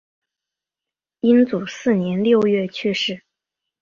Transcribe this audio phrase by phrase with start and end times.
[1.19, 3.21] 英祖四年六月去世。